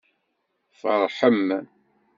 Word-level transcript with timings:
Tfeṛḥem. 0.71 1.47